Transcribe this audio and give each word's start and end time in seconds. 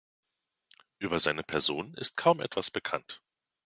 Über 0.97 1.19
seine 1.19 1.43
Person 1.43 1.93
ist 1.93 2.17
kaum 2.17 2.39
etwas 2.39 2.71
bekannt. 2.71 3.21